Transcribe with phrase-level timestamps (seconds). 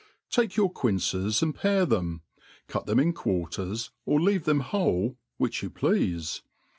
[0.31, 5.19] TAKE your quinces and pare tbem | cut them in quarters, or leave them whole,
[5.37, 6.41] which you pleafe.